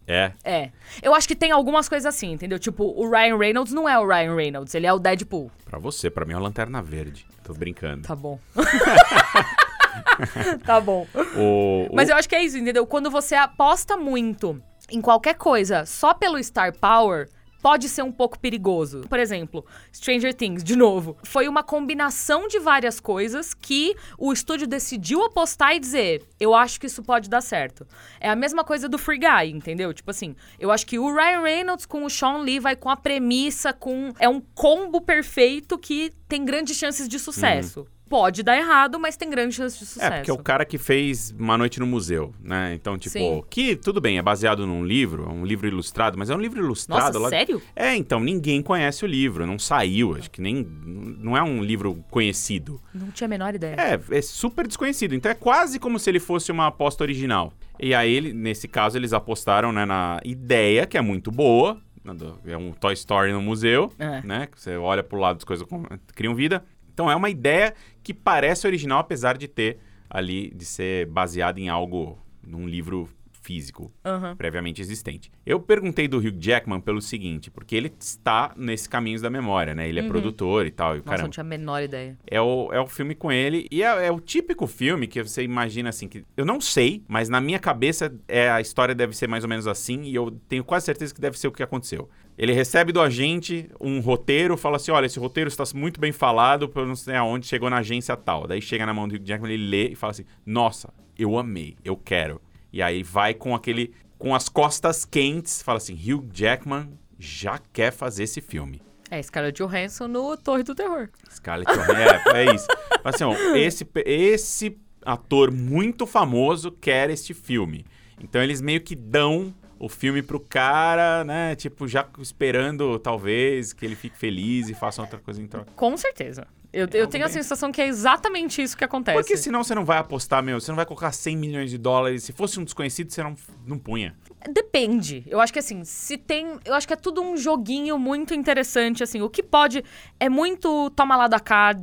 [0.07, 0.31] É.
[0.43, 0.71] É.
[1.03, 2.57] Eu acho que tem algumas coisas assim, entendeu?
[2.57, 5.51] Tipo, o Ryan Reynolds não é o Ryan Reynolds, ele é o Deadpool.
[5.65, 7.27] Pra você, pra mim é uma lanterna verde.
[7.43, 8.07] Tô brincando.
[8.07, 8.39] Tá bom.
[10.65, 11.07] tá bom.
[11.35, 12.85] O, o- Mas eu acho que é isso, entendeu?
[12.85, 17.29] Quando você aposta muito em qualquer coisa só pelo Star Power,
[17.61, 19.01] pode ser um pouco perigoso.
[19.09, 24.65] Por exemplo, Stranger Things, de novo, foi uma combinação de várias coisas que o estúdio
[24.65, 27.85] decidiu apostar e dizer: eu acho que isso pode dar certo.
[28.19, 29.93] É a mesma coisa do Free Guy, entendeu?
[29.93, 32.95] Tipo assim, eu acho que o Ryan Reynolds com o Sean Lee vai com a
[32.97, 34.13] premissa, com.
[34.19, 37.85] É um combo perfeito que tem grandes chances de sucesso.
[38.09, 40.13] Pode dar errado, mas tem grandes chances de sucesso.
[40.13, 42.73] É, porque é o cara que fez Uma Noite no Museu, né?
[42.73, 43.43] Então, tipo, Sim.
[43.49, 46.59] que tudo bem, é baseado num livro, é um livro ilustrado, mas é um livro
[46.59, 47.29] ilustrado Nossa, lá.
[47.29, 47.61] sério?
[47.75, 50.63] É, então, ninguém conhece o livro, não saiu, acho que nem.
[50.63, 52.81] Não é um livro conhecido.
[52.93, 53.75] Não tinha a menor ideia.
[53.77, 55.13] É, é super desconhecido.
[55.13, 57.53] Então é quase como se ele fosse uma aposta original.
[57.79, 61.79] E aí, ele- nesse caso, eles apostaram né, na ideia, que é muito boa.
[62.03, 62.13] né,
[62.47, 64.21] É um Toy Story no museu, É.
[64.25, 64.47] né?
[64.55, 65.67] Você olha pro lado, as coisas
[66.15, 66.63] criam vida.
[66.99, 69.77] Então é uma ideia que parece original, apesar de ter
[70.09, 73.07] ali, de ser baseada em algo, num livro
[73.41, 74.35] físico Aham.
[74.35, 75.31] previamente existente.
[75.45, 79.87] Eu perguntei do Hugh Jackman pelo seguinte, porque ele está nesse Caminhos da Memória, né?
[79.87, 80.89] Ele é produtor e tal.
[80.89, 81.05] E, Uhum.
[81.05, 82.17] Nossa, caramba, não tinha a menor ideia.
[82.27, 83.65] é o, é o filme com ele.
[83.71, 87.29] E é, é o típico filme que você imagina assim, que eu não sei, mas
[87.29, 90.65] na minha cabeça é, a história deve ser mais ou menos assim, e eu tenho
[90.65, 92.09] quase certeza que deve ser o que aconteceu.
[92.39, 96.71] Ele recebe do agente um roteiro, fala assim: olha, esse roteiro está muito bem falado,
[96.73, 98.47] eu não sei aonde, chegou na agência tal.
[98.47, 101.75] Daí chega na mão do Hugh Jackman, ele lê e fala assim: nossa, eu amei,
[101.83, 102.41] eu quero.
[102.71, 103.93] E aí vai com aquele.
[104.17, 108.81] com as costas quentes, fala assim: Hugh Jackman já quer fazer esse filme.
[109.11, 111.09] É, Scarlett Johansson no Torre do Terror.
[111.29, 112.67] Scarlett Johansson, é, é isso.
[113.03, 117.85] Fala Assim, ó, esse, esse ator muito famoso quer este filme.
[118.21, 121.55] Então eles meio que dão o filme pro cara, né?
[121.55, 125.71] Tipo, já esperando, talvez, que ele fique feliz e faça outra coisa em troca.
[125.75, 126.45] Com certeza.
[126.71, 129.17] Eu, É eu tenho a bem- sensação que é exatamente isso que acontece.
[129.17, 132.23] Porque senão você não vai apostar, meu, você não vai colocar 100 milhões de dólares.
[132.23, 134.15] Se fosse um desconhecido, você não, não punha.
[134.53, 135.23] Depende.
[135.27, 136.59] Eu acho que assim, se tem.
[136.63, 139.21] Eu acho que é tudo um joguinho muito interessante, assim.
[139.21, 139.83] O que pode.
[140.19, 141.73] É muito toma lá da cá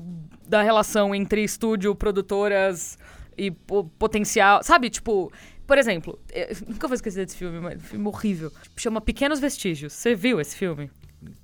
[0.46, 2.96] da relação entre estúdio, produtoras
[3.36, 4.62] e po- potencial.
[4.62, 5.32] Sabe, tipo.
[5.66, 8.52] Por exemplo, eu nunca vou esquecer desse filme, mas um filme horrível.
[8.76, 9.92] Chama Pequenos Vestígios.
[9.92, 10.90] Você viu esse filme?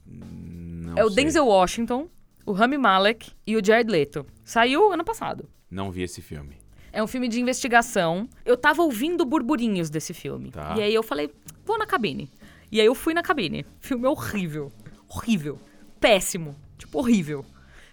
[0.06, 1.24] Não é o sei.
[1.24, 2.08] Denzel Washington,
[2.46, 4.26] o Rami Malek e o Jared Leto.
[4.44, 5.48] Saiu ano passado.
[5.70, 6.56] Não vi esse filme.
[6.92, 8.28] É um filme de investigação.
[8.44, 10.50] Eu tava ouvindo burburinhos desse filme.
[10.50, 10.74] Tá.
[10.76, 11.30] E aí eu falei,
[11.64, 12.30] vou na cabine.
[12.70, 13.64] E aí eu fui na cabine.
[13.80, 14.70] Filme horrível.
[15.08, 15.58] Horrível.
[15.98, 16.54] Péssimo.
[16.76, 17.44] Tipo, horrível.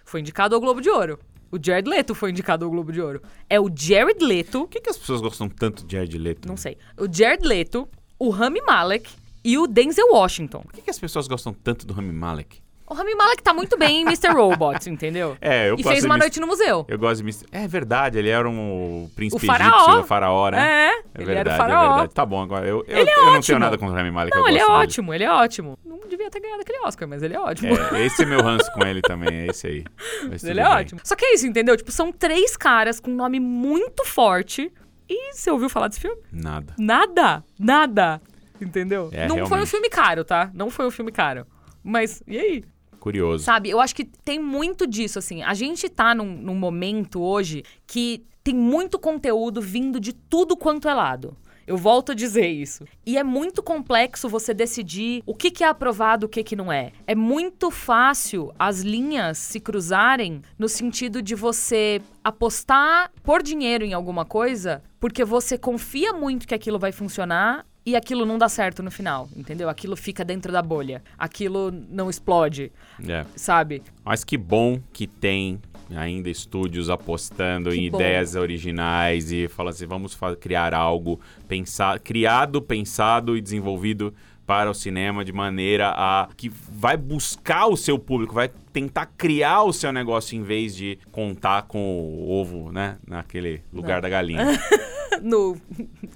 [0.04, 1.20] Foi indicado ao Globo de Ouro.
[1.52, 3.22] O Jared Leto foi indicado ao Globo de Ouro.
[3.50, 6.48] É o Jared Leto, Por que, que as pessoas gostam tanto de Jared Leto?
[6.48, 7.88] não sei, o Jared Leto,
[8.20, 9.10] o Rami Malek
[9.44, 10.62] e o Denzel Washington.
[10.62, 12.62] Por que, que as pessoas gostam tanto do Rami Malek?
[12.86, 14.30] O Rami Malek tá muito bem em Mr.
[14.34, 15.38] Robot, entendeu?
[15.40, 16.20] É, eu E fez uma Mr.
[16.20, 16.86] noite no museu.
[16.88, 17.46] Eu gosto de Mr.
[17.52, 19.76] É verdade, ele era um príncipe O faraó.
[19.76, 20.58] egípcio, o faraó, né?
[20.60, 21.88] É, É ele verdade, era o é faraó.
[21.90, 22.14] verdade.
[22.16, 23.60] Tá bom, agora eu, eu, Ele é eu não tenho ótimo.
[23.60, 24.36] nada contra o Rami Malek.
[24.36, 24.72] Não, ele é dele.
[24.74, 25.78] ótimo, ele é ótimo.
[26.20, 27.74] Devia ter ganhado aquele Oscar, mas ele é ótimo.
[27.96, 29.86] É, esse é meu ranço com ele também, é esse aí.
[30.30, 30.74] Mas ele é bem.
[30.74, 31.00] ótimo.
[31.02, 31.78] Só que é isso, entendeu?
[31.78, 34.70] Tipo, são três caras com um nome muito forte.
[35.08, 36.22] E você ouviu falar desse filme?
[36.30, 36.76] Nada.
[36.78, 37.42] Nada.
[37.58, 38.22] Nada.
[38.60, 39.10] Entendeu?
[39.14, 39.70] É, Não foi um realmente.
[39.70, 40.52] filme caro, tá?
[40.54, 41.48] Não foi um filme caro.
[41.82, 42.64] Mas, e aí?
[43.00, 43.46] Curioso.
[43.46, 45.42] Sabe, eu acho que tem muito disso, assim.
[45.42, 50.90] A gente tá num, num momento hoje que tem muito conteúdo vindo de tudo quanto
[50.90, 51.38] é lado.
[51.70, 52.84] Eu volto a dizer isso.
[53.06, 56.56] E é muito complexo você decidir o que, que é aprovado e o que, que
[56.56, 56.92] não é.
[57.06, 63.94] É muito fácil as linhas se cruzarem no sentido de você apostar por dinheiro em
[63.94, 68.84] alguma coisa porque você confia muito que aquilo vai funcionar e aquilo não dá certo
[68.84, 69.70] no final, entendeu?
[69.70, 71.04] Aquilo fica dentro da bolha.
[71.18, 72.72] Aquilo não explode
[73.08, 73.26] É.
[73.36, 73.84] sabe?
[74.04, 75.62] Mas que bom que tem
[75.96, 77.98] ainda estúdios apostando Que em bom.
[77.98, 84.14] ideias originais e falando assim, vamos criar algo pensar, criado, pensado e desenvolvido
[84.46, 89.62] para o cinema de maneira a que vai buscar o seu público, vai tentar criar
[89.64, 94.02] o seu negócio em vez de contar com o ovo, né, naquele lugar Não.
[94.02, 94.46] da galinha,
[95.22, 95.56] no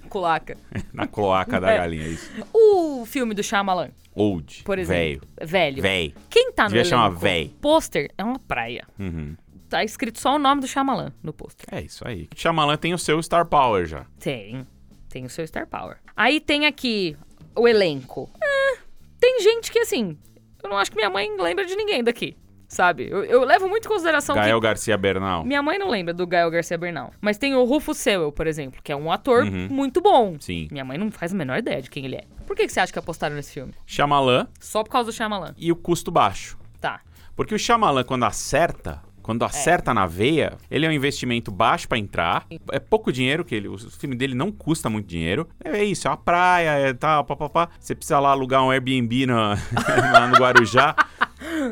[0.08, 0.56] Culaca.
[0.92, 1.78] na cloaca da É.
[1.78, 2.28] galinha, é isso.
[2.52, 5.28] O filme do Shyamalan, Old, por exemplo.
[5.38, 5.82] velho, Velho.
[5.82, 6.12] velho.
[6.28, 7.20] Quem tá no Devia chamar elenco?
[7.20, 7.52] véi.
[7.60, 8.84] Pôster é uma praia.
[8.98, 9.34] Uhum.
[9.74, 11.66] Tá escrito só o nome do Shyamalan no pôster.
[11.72, 12.28] É isso aí.
[12.36, 14.06] Shyamalan tem o seu Star Power já.
[14.20, 14.64] Tem.
[15.08, 15.96] Tem o seu Star Power.
[16.16, 17.16] Aí tem aqui
[17.56, 18.30] o elenco.
[18.40, 18.78] É,
[19.18, 20.16] tem gente que, assim,
[20.62, 22.36] eu não acho que minha mãe lembra de ninguém daqui,
[22.68, 23.08] sabe?
[23.10, 24.64] Eu, eu levo muito em consideração Gael que...
[24.68, 25.44] Garcia Bernal.
[25.44, 27.12] Minha mãe não lembra do Gael Garcia Bernal.
[27.20, 29.66] Mas tem o Rufus Sewell, por exemplo, que é um ator Uhum.
[29.70, 30.36] muito bom.
[30.38, 30.68] Sim.
[30.70, 32.24] Minha mãe não faz a menor ideia de quem ele é.
[32.46, 33.74] Por que, que você acha que apostaram nesse filme?
[33.84, 35.52] Shyamalan Só por causa do Shyamalan.
[35.58, 36.56] e o custo baixo.
[36.80, 37.00] Tá.
[37.34, 41.96] Porque o Shyamalan, quando acerta, quando acerta na veia, ele é um investimento baixo pra
[41.96, 42.46] entrar.
[42.70, 45.48] É pouco dinheiro, que ele, o filme dele não custa muito dinheiro.
[45.64, 47.70] É isso, é uma praia, é tal, papapá.
[47.80, 49.56] Você precisa lá alugar um Airbnb na,
[50.12, 50.94] lá no Guarujá.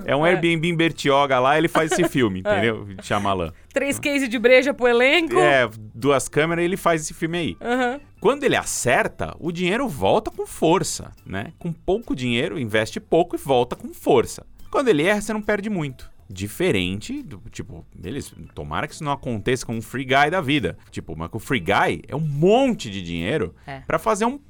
[0.06, 2.88] É um Airbnb em Bertioga lá, ele faz esse filme, entendeu?
[3.02, 3.52] Shyamalan.
[3.70, 5.38] Três cases de breja pro elenco.
[5.38, 7.56] É, duas câmeras, ele faz esse filme aí.
[7.60, 8.00] Aham.
[8.18, 11.52] Quando ele acerta, o dinheiro volta com força, né?
[11.58, 14.46] Com pouco dinheiro, investe pouco e volta com força.
[14.70, 16.11] Quando ele erra, você não perde muito.
[16.32, 20.76] Diferente do, tipo, eles, tomara que isso não aconteça com um free guy da vida.
[20.90, 23.80] Tipo, mas com o free guy é um monte de dinheiro É.
[23.80, 24.40] pra fazer um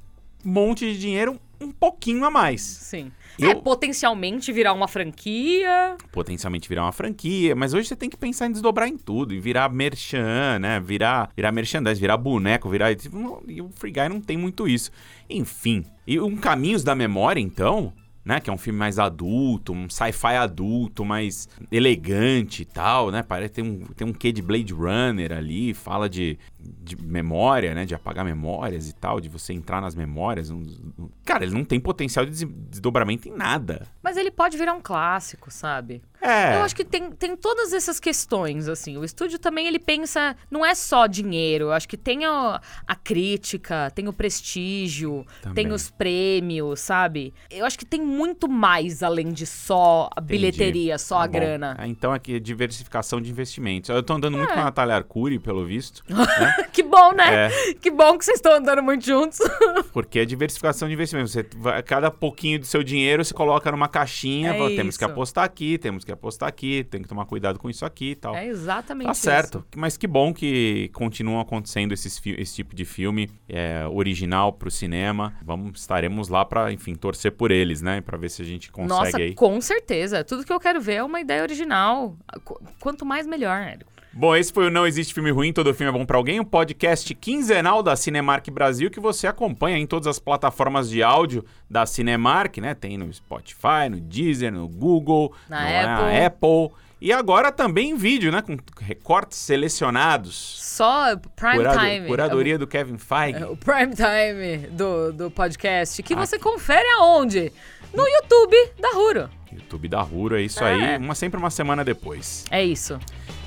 [0.43, 2.61] monte de dinheiro um pouquinho a mais.
[2.61, 3.11] Sim.
[3.39, 5.95] Eu- É, potencialmente virar uma franquia.
[6.11, 9.39] Potencialmente virar uma franquia, mas hoje você tem que pensar em desdobrar em tudo, em
[9.39, 10.79] virar merchan, né?
[10.79, 12.93] Virar, virar merchandise, virar boneco, virar.
[12.95, 14.91] tipo, não- E o Free Guy não tem muito isso.
[15.29, 15.83] Enfim.
[16.05, 17.93] E um Caminhos da Memória, então,
[18.25, 18.39] né?
[18.39, 23.23] Que é um filme mais adulto, um sci-fi adulto, mais elegante e tal, né?
[23.23, 27.85] Parece tem um, tem um quê de Blade Runner ali, fala de, de memória, né?
[27.85, 30.49] De apagar memórias e tal, de você entrar nas memórias.
[30.49, 30.63] Um,
[30.97, 31.09] um...
[31.25, 33.87] Cara, ele não tem potencial de desdobramento em nada.
[34.01, 36.01] Mas ele pode virar um clássico, sabe?
[36.23, 36.55] É.
[36.57, 38.97] Eu acho que tem, tem todas essas questões, assim.
[38.97, 40.35] O estúdio também, ele pensa...
[40.49, 41.65] Não é só dinheiro.
[41.65, 45.65] Eu acho que tem a, a crítica, tem o prestígio, Também.
[45.65, 47.33] tem os prêmios, sabe?
[47.49, 50.27] Eu acho que tem muito mais além de só a Entendi.
[50.39, 51.33] bilheteria, só Tá a bom.
[51.33, 51.75] grana.
[51.77, 53.89] Ah, Então aqui é diversificação de investimentos.
[53.89, 54.53] Eu tô andando muito É.
[54.53, 56.03] com a Natália Arcuri, pelo visto,
[56.71, 57.47] Que bom, né?
[57.47, 57.73] É.
[57.73, 59.39] Que bom que vocês estão andando muito juntos.
[59.91, 61.31] porque é diversificação de investimentos.
[61.33, 61.43] Você
[61.85, 65.77] cada pouquinho do seu dinheiro você coloca numa caixinha, É fala, temos que apostar aqui,
[65.77, 68.35] temos que apostar aqui, tem que tomar cuidado com isso aqui e tal.
[68.35, 69.21] É exatamente Tá isso.
[69.21, 69.65] certo.
[69.75, 75.33] Mas que bom que continuam acontecendo esses esse tipo de filme é, original pro cinema.
[75.43, 78.01] Vamos, estaremos lá pra, enfim, torcer por eles, né?
[78.01, 79.33] Pra ver se a gente consegue Nossa, aí.
[79.35, 80.23] com certeza.
[80.23, 82.15] Tudo que eu quero ver é uma ideia original.
[82.43, 83.91] Qu- Quanto mais, melhor, Érico.
[84.15, 86.45] Bom, esse foi o Não Existe Filme Ruim, Todo Filme é Bom Pra Alguém, um
[86.45, 91.83] podcast quinzenal da Cinemark Brasil que você acompanha em todas as plataformas de áudio da
[91.87, 92.75] Cinemark, né?
[92.75, 95.67] Tem no Spotify, no Deezer, no Google, Na no-
[96.03, 96.25] Apple.
[96.25, 96.83] Apple.
[97.01, 98.41] E agora também em vídeo, né?
[98.43, 100.35] Com recortes selecionados.
[100.61, 102.07] Só prime Curado- time.
[102.07, 103.39] Curadoria do Kevin Feige.
[103.41, 106.17] É o prime time do, do podcast, que Ah.
[106.17, 107.51] você confere aonde?
[107.93, 109.29] No YouTube da Ruro.
[109.51, 110.93] YouTube da Ruro, é isso É.
[110.93, 110.97] aí.
[110.97, 112.45] Uma, sempre uma semana depois.
[112.51, 112.97] É isso.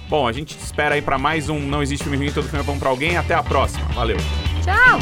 [0.08, 2.60] Bom, a gente te espera aí pra mais um Não Existe Filme Ruim, Todo Filme
[2.60, 3.16] é Bom Pra Alguém.
[3.16, 3.84] Até a próxima.
[3.88, 4.16] Valeu.
[4.62, 4.98] Tchau!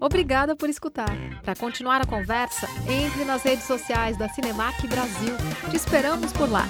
[0.00, 1.10] Obrigada por escutar.
[1.42, 5.34] Para continuar a conversa, entre nas redes sociais da Cinemark Brasil.
[5.70, 6.66] Te esperamos por lá.